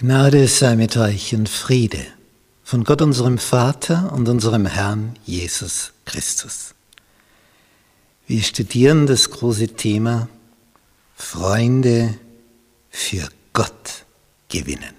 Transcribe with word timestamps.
Gnade 0.00 0.46
sei 0.46 0.76
mit 0.76 0.96
euch 0.96 1.34
und 1.34 1.48
Friede 1.48 2.06
von 2.62 2.84
Gott 2.84 3.02
unserem 3.02 3.36
Vater 3.36 4.12
und 4.12 4.28
unserem 4.28 4.64
Herrn 4.64 5.18
Jesus 5.24 5.90
Christus. 6.04 6.72
Wir 8.28 8.40
studieren 8.44 9.08
das 9.08 9.28
große 9.28 9.66
Thema 9.74 10.28
Freunde 11.16 12.16
für 12.90 13.28
Gott 13.52 14.04
gewinnen. 14.48 14.94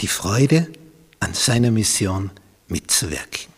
Die 0.00 0.08
Freude 0.08 0.72
an 1.20 1.34
seiner 1.34 1.70
Mission 1.70 2.30
mitzuwirken. 2.68 3.52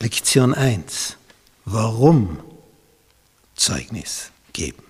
Lektion 0.00 0.54
1. 0.54 1.18
Warum 1.66 2.38
Zeugnis 3.56 4.30
geben? 4.54 4.84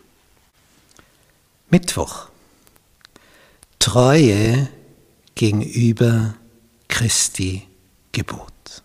Mittwoch. 1.71 2.29
Treue 3.85 4.67
gegenüber 5.35 6.37
Christi 6.89 7.69
Gebot. 8.13 8.83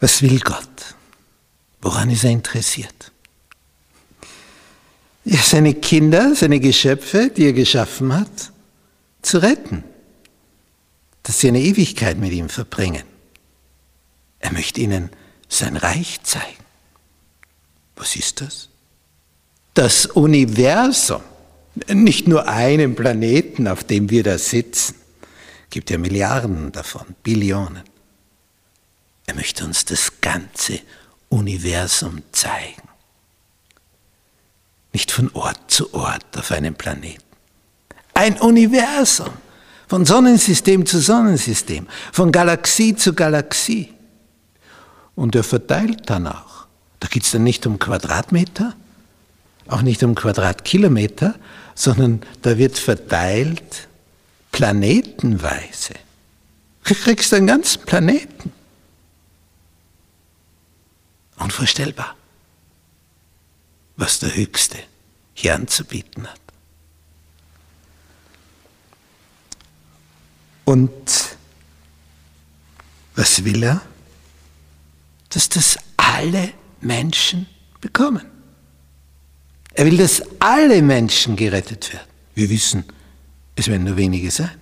Was 0.00 0.22
will 0.22 0.40
Gott? 0.40 0.94
Woran 1.82 2.08
ist 2.08 2.24
er 2.24 2.30
interessiert? 2.30 3.12
Ja, 5.26 5.36
seine 5.36 5.74
Kinder, 5.74 6.34
seine 6.34 6.60
Geschöpfe, 6.60 7.28
die 7.28 7.44
er 7.44 7.52
geschaffen 7.52 8.14
hat, 8.14 8.52
zu 9.20 9.36
retten, 9.36 9.84
dass 11.24 11.40
sie 11.40 11.48
eine 11.48 11.60
Ewigkeit 11.60 12.16
mit 12.16 12.32
ihm 12.32 12.48
verbringen. 12.48 13.04
Er 14.38 14.54
möchte 14.54 14.80
ihnen 14.80 15.10
sein 15.50 15.76
Reich 15.76 16.22
zeigen. 16.22 16.64
Was 17.96 18.16
ist 18.16 18.40
das? 18.40 18.71
Das 19.74 20.06
Universum, 20.06 21.22
nicht 21.88 22.28
nur 22.28 22.48
einen 22.48 22.94
Planeten, 22.94 23.66
auf 23.66 23.84
dem 23.84 24.10
wir 24.10 24.22
da 24.22 24.38
sitzen, 24.38 24.94
gibt 25.70 25.90
ja 25.90 25.98
Milliarden 25.98 26.70
davon, 26.72 27.06
Billionen. 27.22 27.82
Er 29.26 29.34
möchte 29.34 29.64
uns 29.64 29.84
das 29.84 30.20
ganze 30.20 30.80
Universum 31.30 32.22
zeigen. 32.32 32.82
Nicht 34.92 35.10
von 35.10 35.30
Ort 35.32 35.70
zu 35.70 35.94
Ort 35.94 36.36
auf 36.36 36.50
einem 36.50 36.74
Planeten. 36.74 37.22
Ein 38.12 38.38
Universum, 38.38 39.30
von 39.88 40.04
Sonnensystem 40.04 40.84
zu 40.84 41.00
Sonnensystem, 41.00 41.86
von 42.12 42.30
Galaxie 42.30 42.94
zu 42.94 43.14
Galaxie. 43.14 43.94
Und 45.14 45.34
er 45.34 45.44
verteilt 45.44 46.10
dann 46.10 46.26
auch. 46.26 46.66
Da 47.00 47.08
geht 47.08 47.22
es 47.22 47.30
dann 47.30 47.44
nicht 47.44 47.66
um 47.66 47.78
Quadratmeter, 47.78 48.74
auch 49.68 49.82
nicht 49.82 50.02
um 50.02 50.14
Quadratkilometer, 50.14 51.34
sondern 51.74 52.22
da 52.42 52.58
wird 52.58 52.78
verteilt 52.78 53.88
planetenweise. 54.50 55.94
Du 56.84 56.94
kriegst 56.94 57.32
einen 57.32 57.46
ganzen 57.46 57.82
Planeten. 57.82 58.52
Unvorstellbar, 61.36 62.14
was 63.96 64.18
der 64.18 64.34
Höchste 64.34 64.78
hier 65.34 65.54
anzubieten 65.54 66.26
hat. 66.26 66.40
Und 70.64 71.36
was 73.14 73.44
will 73.44 73.62
er? 73.62 73.82
Dass 75.30 75.48
das 75.48 75.78
alle 75.96 76.52
Menschen 76.80 77.46
bekommen. 77.80 78.31
Er 79.74 79.86
will, 79.86 79.96
dass 79.96 80.22
alle 80.38 80.82
Menschen 80.82 81.36
gerettet 81.36 81.92
werden. 81.92 82.08
Wir 82.34 82.50
wissen, 82.50 82.84
es 83.56 83.68
werden 83.68 83.84
nur 83.84 83.96
wenige 83.96 84.30
sein. 84.30 84.60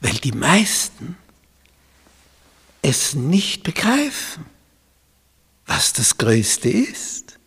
Weil 0.00 0.14
die 0.14 0.32
meisten 0.32 1.16
es 2.82 3.14
nicht 3.14 3.62
begreifen, 3.62 4.46
was 5.66 5.92
das 5.92 6.16
Größte 6.16 6.68
ist. 6.68 7.38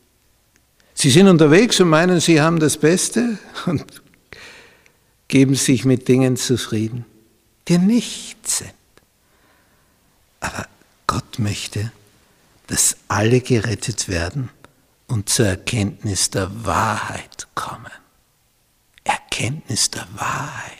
Sie 0.93 1.09
sind 1.09 1.27
unterwegs 1.27 1.79
und 1.79 1.89
meinen, 1.89 2.19
sie 2.19 2.41
haben 2.41 2.59
das 2.59 2.77
Beste 2.77 3.39
und 3.65 4.01
geben 5.27 5.55
sich 5.55 5.85
mit 5.85 6.07
Dingen 6.07 6.37
zufrieden, 6.37 7.05
die 7.67 7.77
nichts 7.77 8.59
sind. 8.59 8.73
Aber 10.41 10.67
Gott 11.07 11.39
möchte, 11.39 11.91
dass 12.67 12.97
alle 13.07 13.41
gerettet 13.41 14.07
werden 14.09 14.49
und 15.11 15.27
zur 15.27 15.45
Erkenntnis 15.47 16.29
der 16.29 16.65
Wahrheit 16.65 17.47
kommen. 17.53 17.91
Erkenntnis 19.03 19.91
der 19.91 20.07
Wahrheit. 20.15 20.77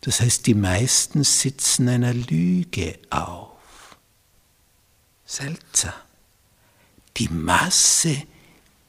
Das 0.00 0.20
heißt, 0.20 0.46
die 0.48 0.54
meisten 0.54 1.22
sitzen 1.22 1.88
einer 1.88 2.12
Lüge 2.12 2.98
auf. 3.08 3.96
Seltsam. 5.24 5.92
Die 7.16 7.28
Masse 7.28 8.24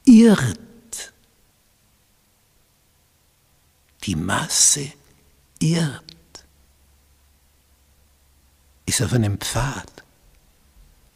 irrt. 0.04 1.12
Die 4.02 4.16
Masse 4.16 4.92
irrt. 5.60 6.02
Ist 8.86 9.02
auf 9.02 9.12
einem 9.12 9.38
Pfad, 9.38 10.02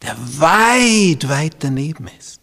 der 0.01 0.15
weit, 0.39 1.27
weit 1.27 1.57
daneben 1.59 2.07
ist 2.17 2.38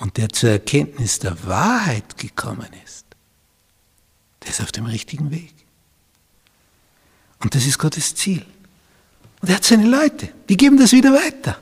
und 0.00 0.16
der 0.16 0.30
zur 0.30 0.50
Erkenntnis 0.50 1.18
der 1.18 1.46
Wahrheit 1.46 2.16
gekommen 2.16 2.68
ist, 2.84 3.04
der 4.42 4.50
ist 4.50 4.60
auf 4.60 4.72
dem 4.72 4.86
richtigen 4.86 5.30
Weg. 5.30 5.54
Und 7.38 7.54
das 7.54 7.66
ist 7.66 7.78
Gottes 7.78 8.14
Ziel. 8.14 8.44
Und 9.40 9.48
er 9.50 9.56
hat 9.56 9.64
seine 9.64 9.86
Leute, 9.86 10.32
die 10.48 10.56
geben 10.56 10.78
das 10.78 10.92
wieder 10.92 11.12
weiter, 11.12 11.60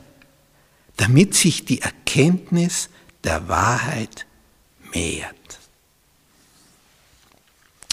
damit 0.97 1.34
sich 1.34 1.65
die 1.65 1.82
Erkenntnis 1.82 2.88
der 3.25 3.48
Wahrheit 3.48 4.25
mehrt. 4.94 5.34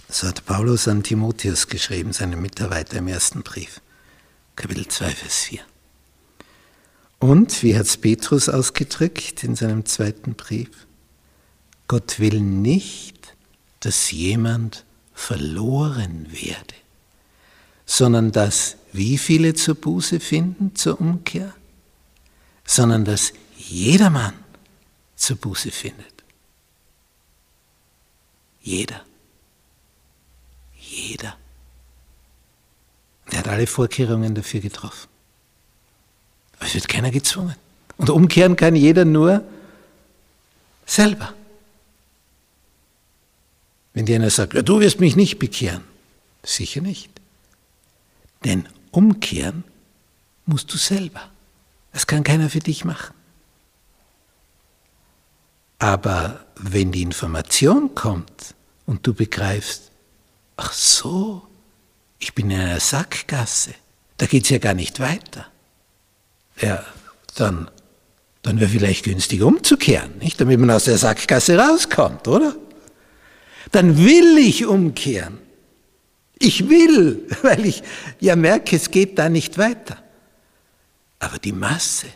So 0.07 0.27
hat 0.27 0.45
Paulus 0.45 0.87
an 0.87 1.03
Timotheus 1.03 1.67
geschrieben, 1.67 2.13
seinen 2.13 2.41
Mitarbeiter 2.41 2.97
im 2.97 3.07
ersten 3.07 3.41
Brief, 3.41 3.81
Kapitel 4.55 4.87
2, 4.87 5.09
Vers 5.09 5.39
4. 5.39 5.74
Und, 7.25 7.63
wie 7.63 7.75
hat 7.75 7.87
es 7.87 7.97
Petrus 7.97 8.49
ausgedrückt 8.49 9.43
in 9.43 9.55
seinem 9.55 9.83
zweiten 9.87 10.35
Brief, 10.35 10.69
Gott 11.87 12.19
will 12.19 12.39
nicht, 12.39 13.33
dass 13.79 14.11
jemand 14.11 14.85
verloren 15.15 16.27
werde, 16.29 16.75
sondern 17.87 18.31
dass 18.31 18.77
wie 18.93 19.17
viele 19.17 19.55
zur 19.55 19.73
Buße 19.73 20.19
finden, 20.19 20.75
zur 20.75 21.01
Umkehr, 21.01 21.55
sondern 22.63 23.05
dass 23.05 23.33
jedermann 23.57 24.35
zur 25.15 25.37
Buße 25.37 25.71
findet. 25.71 26.23
Jeder. 28.61 29.03
Jeder. 30.77 31.35
Er 33.31 33.39
hat 33.39 33.47
alle 33.47 33.65
Vorkehrungen 33.65 34.35
dafür 34.35 34.59
getroffen. 34.59 35.14
Es 36.65 36.73
wird 36.73 36.87
keiner 36.87 37.11
gezwungen. 37.11 37.55
Und 37.97 38.09
umkehren 38.09 38.55
kann 38.55 38.75
jeder 38.75 39.05
nur 39.05 39.43
selber. 40.85 41.33
Wenn 43.93 44.05
dir 44.05 44.15
einer 44.15 44.29
sagt, 44.29 44.55
ja, 44.55 44.61
du 44.61 44.79
wirst 44.79 44.99
mich 44.99 45.15
nicht 45.15 45.39
bekehren, 45.39 45.83
sicher 46.43 46.81
nicht. 46.81 47.09
Denn 48.43 48.67
umkehren 48.91 49.63
musst 50.45 50.73
du 50.73 50.77
selber. 50.77 51.29
Das 51.93 52.07
kann 52.07 52.23
keiner 52.23 52.49
für 52.49 52.59
dich 52.59 52.83
machen. 52.83 53.13
Aber 55.79 56.45
wenn 56.55 56.91
die 56.91 57.03
Information 57.03 57.95
kommt 57.95 58.55
und 58.85 59.05
du 59.05 59.13
begreifst, 59.13 59.91
ach 60.57 60.73
so, 60.73 61.47
ich 62.19 62.33
bin 62.33 62.49
in 62.49 62.59
einer 62.59 62.79
Sackgasse, 62.79 63.75
da 64.17 64.25
geht 64.25 64.43
es 64.43 64.49
ja 64.49 64.57
gar 64.57 64.73
nicht 64.73 64.99
weiter 64.99 65.47
ja, 66.61 66.85
dann, 67.35 67.69
dann 68.41 68.59
wäre 68.59 68.69
vielleicht 68.69 69.05
günstig 69.05 69.41
umzukehren, 69.41 70.17
nicht? 70.19 70.39
damit 70.39 70.59
man 70.59 70.71
aus 70.71 70.85
der 70.85 70.97
Sackgasse 70.97 71.57
rauskommt, 71.57 72.27
oder? 72.27 72.55
Dann 73.71 73.97
will 73.97 74.37
ich 74.37 74.65
umkehren. 74.65 75.39
Ich 76.37 76.69
will, 76.69 77.27
weil 77.41 77.65
ich 77.65 77.83
ja 78.19 78.35
merke, 78.35 78.75
es 78.75 78.91
geht 78.91 79.17
da 79.17 79.29
nicht 79.29 79.57
weiter. 79.57 80.01
Aber 81.19 81.39
die 81.39 81.53
Masse 81.53 82.07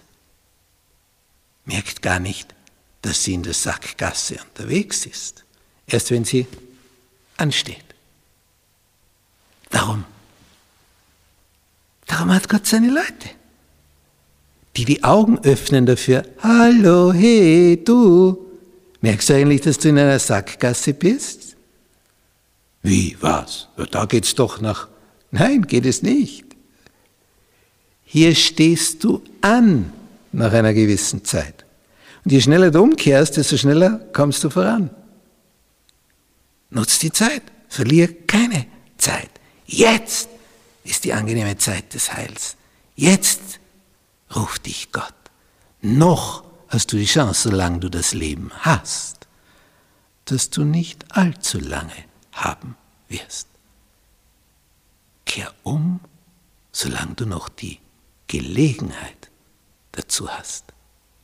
merkt 1.65 2.01
gar 2.01 2.19
nicht, 2.19 2.53
dass 3.01 3.23
sie 3.23 3.33
in 3.33 3.43
der 3.43 3.53
Sackgasse 3.53 4.37
unterwegs 4.47 5.05
ist. 5.05 5.45
Erst 5.87 6.11
wenn 6.11 6.25
sie 6.25 6.47
ansteht. 7.37 7.83
Darum, 9.69 10.03
darum 12.05 12.33
hat 12.33 12.49
Gott 12.49 12.65
seine 12.65 12.89
Leute 12.89 13.29
die 14.79 14.85
die 14.85 15.03
Augen 15.03 15.39
öffnen 15.43 15.85
dafür. 15.85 16.23
Hallo, 16.41 17.11
hey, 17.11 17.81
du. 17.83 18.45
Merkst 19.01 19.27
du 19.27 19.33
eigentlich, 19.33 19.59
dass 19.59 19.77
du 19.77 19.89
in 19.89 19.97
einer 19.97 20.19
Sackgasse 20.19 20.93
bist? 20.93 21.57
Wie, 22.81 23.17
was? 23.19 23.67
Ja, 23.77 23.85
da 23.85 24.05
geht's 24.05 24.35
doch 24.35 24.61
nach. 24.61 24.87
Nein, 25.31 25.63
geht 25.63 25.85
es 25.85 26.01
nicht. 26.01 26.45
Hier 28.05 28.33
stehst 28.35 29.03
du 29.03 29.21
an 29.41 29.91
nach 30.31 30.53
einer 30.53 30.73
gewissen 30.73 31.25
Zeit. 31.25 31.65
Und 32.23 32.31
je 32.31 32.39
schneller 32.39 32.71
du 32.71 32.81
umkehrst, 32.81 33.35
desto 33.35 33.57
schneller 33.57 33.99
kommst 34.13 34.45
du 34.45 34.49
voran. 34.49 34.91
Nutz 36.69 36.99
die 36.99 37.11
Zeit, 37.11 37.43
verlier 37.67 38.07
keine 38.25 38.65
Zeit. 38.97 39.29
Jetzt 39.65 40.29
ist 40.85 41.03
die 41.03 41.11
angenehme 41.11 41.57
Zeit 41.57 41.93
des 41.93 42.13
Heils. 42.13 42.55
Jetzt 42.95 43.48
ruft 44.35 44.65
dich 44.65 44.91
Gott. 44.91 45.13
Noch 45.81 46.43
hast 46.67 46.91
du 46.91 46.97
die 46.97 47.05
Chance, 47.05 47.49
solange 47.49 47.79
du 47.79 47.89
das 47.89 48.13
Leben 48.13 48.51
hast, 48.59 49.27
dass 50.25 50.49
du 50.49 50.63
nicht 50.63 51.15
allzu 51.15 51.59
lange 51.59 52.05
haben 52.33 52.75
wirst. 53.07 53.47
Kehr 55.25 55.53
um, 55.63 55.99
solange 56.71 57.15
du 57.15 57.25
noch 57.25 57.49
die 57.49 57.79
Gelegenheit 58.27 59.29
dazu 59.91 60.29
hast. 60.29 60.65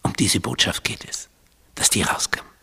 Um 0.02 0.14
diese 0.14 0.40
Botschaft 0.40 0.84
geht 0.84 1.08
es, 1.08 1.30
dass 1.76 1.90
die 1.90 2.02
rauskommt. 2.02 2.55